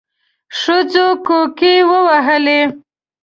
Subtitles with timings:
[0.59, 2.61] ښځو کوکي وهلې.